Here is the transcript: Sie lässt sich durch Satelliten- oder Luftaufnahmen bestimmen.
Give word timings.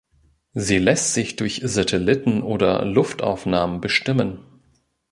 Sie 0.55 0.79
lässt 0.79 1.13
sich 1.13 1.35
durch 1.35 1.61
Satelliten- 1.63 2.41
oder 2.41 2.83
Luftaufnahmen 2.85 3.81
bestimmen. 3.81 4.39